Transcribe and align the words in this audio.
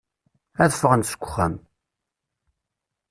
Ad 0.63 0.71
ffɣen 0.77 1.01
seg 1.05 1.21
uxxam. 1.25 1.55